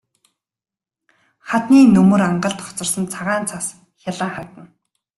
Хадны 1.49 1.79
нөмөр 1.95 2.21
ангалд 2.29 2.59
хоцорсон 2.63 3.05
цагаан 3.13 3.43
цас 3.49 3.65
гялайн 4.03 4.31
харагдана. 4.35 4.69